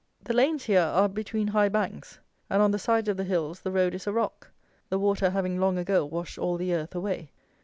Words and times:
The 0.23 0.33
lanes 0.33 0.63
here 0.63 0.81
are 0.81 1.07
between 1.07 1.49
high 1.49 1.69
banks, 1.69 2.17
and 2.49 2.59
on 2.59 2.71
the 2.71 2.79
sides 2.79 3.07
of 3.07 3.17
the 3.17 3.23
hills 3.23 3.59
the 3.61 3.69
road 3.71 3.93
is 3.93 4.07
a 4.07 4.11
rock, 4.11 4.49
the 4.89 4.97
water 4.97 5.29
having 5.29 5.59
long 5.59 5.77
ago 5.77 6.03
washed 6.07 6.39
all 6.39 6.57
the 6.57 6.73
earth 6.73 6.95
away. 6.95 7.29